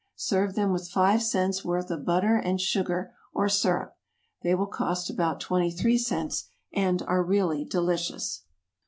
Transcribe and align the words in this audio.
Serve 0.15 0.55
them 0.55 0.71
with 0.71 0.87
five 0.89 1.21
cents' 1.21 1.63
worth 1.63 1.91
of 1.91 2.03
butter 2.03 2.35
and 2.37 2.59
sugar, 2.59 3.13
or 3.35 3.47
syrup. 3.47 3.95
They 4.41 4.55
will 4.55 4.65
cost 4.65 5.11
about 5.11 5.39
twenty 5.39 5.69
three 5.69 5.99
cents, 5.99 6.45
and 6.73 7.03
are 7.03 7.21
really 7.21 7.63
delicious. 7.65 8.41